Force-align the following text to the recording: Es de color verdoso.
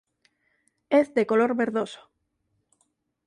Es 0.89 1.13
de 1.13 1.27
color 1.27 1.55
verdoso. 1.55 2.09